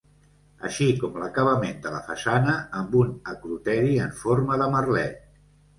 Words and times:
Així 0.69 0.87
com 1.03 1.19
l'acabament 1.23 1.77
de 1.85 1.93
la 1.97 2.01
façana 2.09 2.57
amb 2.81 2.99
un 3.03 3.15
acroteri 3.35 3.97
en 4.09 4.21
forma 4.25 4.63
de 4.65 4.73
merlet. 4.79 5.27